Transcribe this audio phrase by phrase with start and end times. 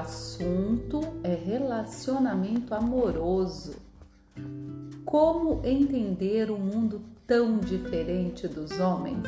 [0.00, 3.76] assunto é relacionamento amoroso.
[5.04, 9.22] Como entender o um mundo tão diferente dos homens?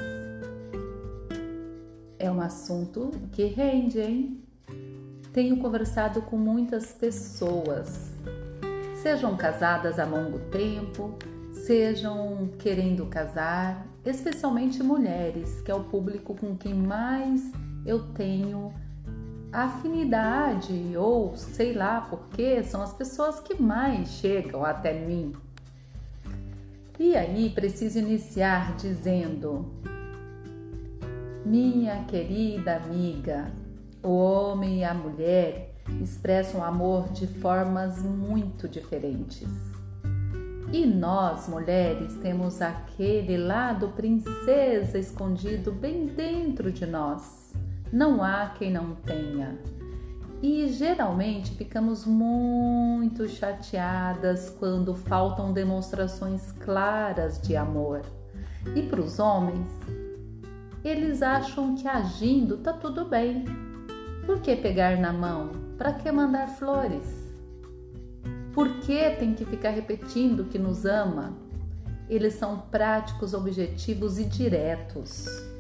[2.19, 4.38] É um assunto que rende, hein?
[5.32, 8.12] Tenho conversado com muitas pessoas,
[9.02, 11.15] sejam casadas há longo tempo,
[11.52, 17.52] sejam querendo casar, especialmente mulheres, que é o público com quem mais
[17.84, 18.73] eu tenho
[19.54, 25.32] afinidade ou sei lá porque são as pessoas que mais chegam até mim.
[26.98, 29.72] E aí preciso iniciar dizendo:
[31.44, 33.52] Minha querida amiga,
[34.02, 39.48] o homem e a mulher expressam amor de formas muito diferentes.
[40.72, 47.44] E nós, mulheres, temos aquele lado princesa escondido bem dentro de nós.
[47.95, 49.56] Não há quem não tenha.
[50.42, 58.03] E geralmente ficamos muito chateadas quando faltam demonstrações claras de amor.
[58.75, 59.69] E para os homens,
[60.84, 63.45] eles acham que agindo tá tudo bem.
[64.27, 65.53] Por que pegar na mão?
[65.79, 67.33] Para que mandar flores?
[68.53, 71.33] Por que tem que ficar repetindo que nos ama?
[72.11, 75.53] Eles são práticos, objetivos e diretos.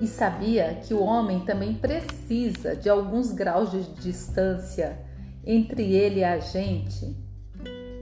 [0.00, 4.98] E sabia que o homem também precisa de alguns graus de distância
[5.44, 7.16] entre ele e a gente.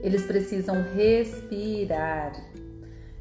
[0.01, 2.33] Eles precisam respirar.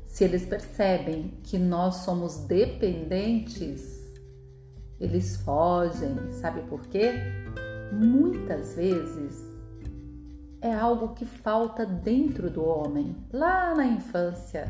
[0.06, 4.02] Se eles percebem que nós somos dependentes,
[5.00, 6.32] eles fogem.
[6.40, 7.12] Sabe por quê?
[7.92, 9.54] Muitas vezes
[10.64, 14.66] é algo que falta dentro do homem, lá na infância.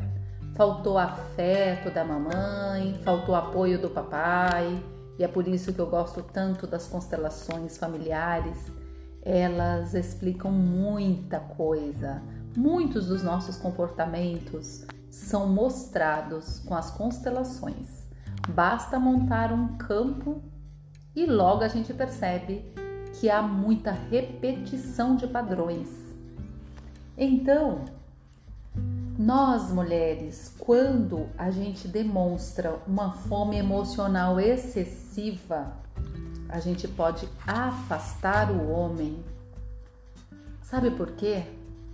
[0.55, 4.81] Faltou afeto da mamãe, faltou apoio do papai,
[5.19, 8.57] e é por isso que eu gosto tanto das constelações familiares.
[9.21, 12.21] Elas explicam muita coisa.
[12.55, 18.07] Muitos dos nossos comportamentos são mostrados com as constelações.
[18.47, 20.41] Basta montar um campo
[21.13, 22.73] e logo a gente percebe
[23.19, 25.89] que há muita repetição de padrões.
[27.17, 27.85] Então,
[29.25, 35.73] nós mulheres, quando a gente demonstra uma fome emocional excessiva,
[36.47, 39.17] a gente pode afastar o homem.
[40.61, 41.43] Sabe por quê?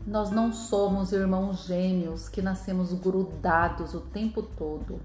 [0.05, 4.99] Nós não somos irmãos gêmeos que nascemos grudados o tempo todo.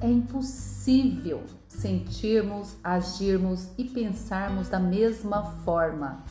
[0.00, 6.24] É impossível sentirmos, agirmos e pensarmos da mesma forma.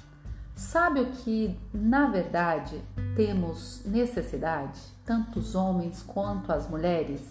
[0.56, 2.82] Sabe o que, na verdade,
[3.16, 7.22] temos necessidade, tanto os homens quanto as mulheres?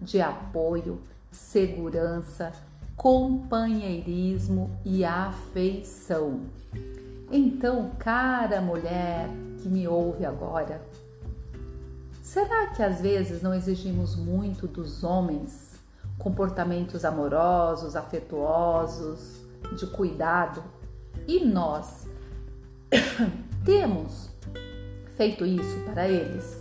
[0.00, 1.00] De apoio,
[1.30, 2.52] segurança,
[2.96, 6.40] companheirismo e afeição.
[7.30, 9.28] Então, cara mulher
[9.62, 10.80] que me ouve agora,
[12.32, 15.72] Será que às vezes não exigimos muito dos homens
[16.18, 19.42] comportamentos amorosos, afetuosos,
[19.76, 20.62] de cuidado?
[21.28, 22.06] E nós
[23.64, 24.28] temos
[25.16, 26.56] feito isso para eles?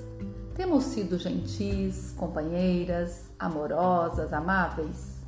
[0.55, 5.19] Temos sido gentis, companheiras, amorosas, amáveis?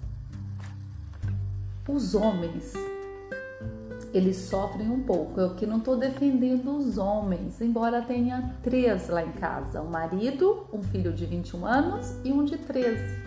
[1.87, 2.73] Os homens
[4.13, 5.39] eles sofrem um pouco.
[5.39, 10.67] Eu que não estou defendendo os homens, embora tenha três lá em casa: um marido,
[10.71, 13.23] um filho de 21 anos e um de 13.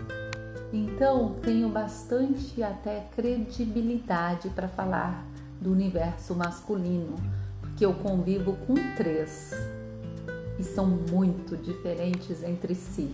[0.71, 5.25] Então tenho bastante até credibilidade para falar
[5.59, 7.17] do universo masculino,
[7.77, 9.51] porque eu convivo com três
[10.57, 13.13] e são muito diferentes entre si.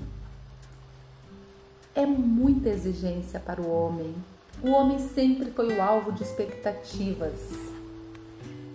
[1.94, 4.16] É muita exigência para o homem,
[4.64, 7.34] o homem sempre foi o alvo de expectativas.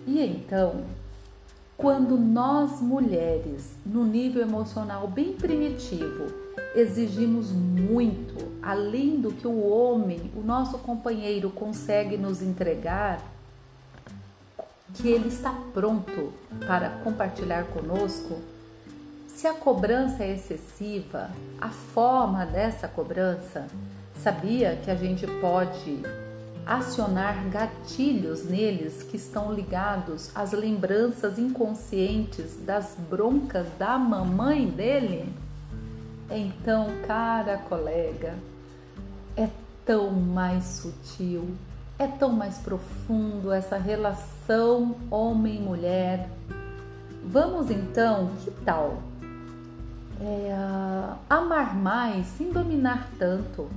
[0.05, 0.83] E então,
[1.75, 6.31] quando nós mulheres, no nível emocional bem primitivo,
[6.75, 13.38] exigimos muito além do que o homem, o nosso companheiro, consegue nos entregar,
[14.93, 16.33] que ele está pronto
[16.67, 18.39] para compartilhar conosco,
[19.27, 21.29] se a cobrança é excessiva,
[21.61, 23.67] a forma dessa cobrança
[24.21, 26.03] Sabia que a gente pode
[26.65, 35.33] acionar gatilhos neles que estão ligados às lembranças inconscientes das broncas da mamãe dele?
[36.29, 38.35] Então, cara colega,
[39.37, 39.47] é
[39.85, 41.55] tão mais sutil,
[41.99, 46.29] é tão mais profundo essa relação homem-mulher.
[47.23, 49.03] Vamos então, que tal?
[50.21, 50.55] É,
[51.29, 53.69] amar mais sem dominar tanto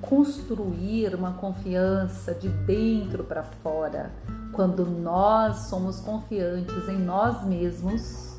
[0.00, 4.12] construir uma confiança de dentro para fora.
[4.52, 8.38] Quando nós somos confiantes em nós mesmos,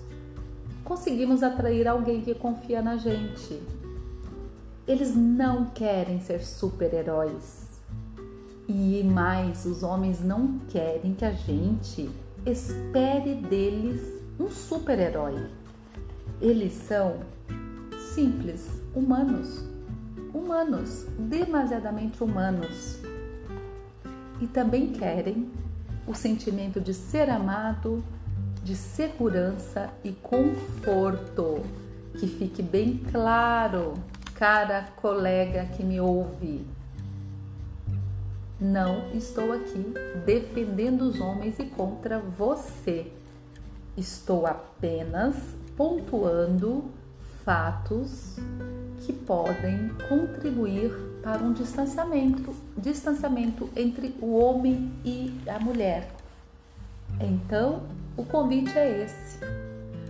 [0.83, 3.61] conseguimos atrair alguém que confia na gente.
[4.87, 7.66] Eles não querem ser super-heróis.
[8.67, 12.09] E mais, os homens não querem que a gente
[12.45, 14.01] espere deles
[14.37, 15.47] um super-herói.
[16.41, 17.21] Eles são
[18.13, 19.63] simples, humanos,
[20.33, 22.99] humanos, demasiadamente humanos.
[24.41, 25.49] E também querem
[26.05, 28.03] o sentimento de ser amado,
[28.63, 31.61] de segurança e conforto.
[32.19, 33.93] Que fique bem claro,
[34.35, 36.76] cara colega que me ouve.
[38.59, 39.93] Não estou aqui
[40.25, 43.11] defendendo os homens e contra você.
[43.95, 45.35] Estou apenas
[45.75, 46.85] pontuando
[47.45, 48.37] fatos
[49.01, 56.11] que podem contribuir para um distanciamento, distanciamento entre o homem e a mulher.
[57.19, 57.83] Então,
[58.17, 59.37] o convite é esse.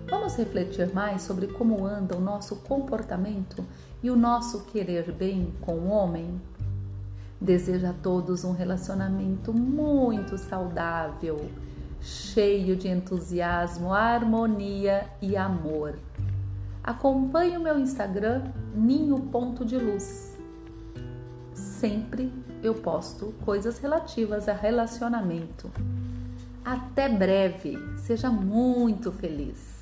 [0.09, 3.61] Vamos refletir mais sobre como anda o nosso comportamento
[4.01, 6.39] e o nosso querer bem com o homem?
[7.39, 11.49] Desejo a todos um relacionamento muito saudável,
[12.01, 15.99] cheio de entusiasmo, harmonia e amor.
[16.83, 18.43] Acompanhe o meu Instagram
[18.73, 20.35] Ninho Ponto de Luz.
[21.53, 22.31] Sempre
[22.63, 25.69] eu posto coisas relativas a relacionamento.
[26.65, 29.76] Até breve, seja muito feliz.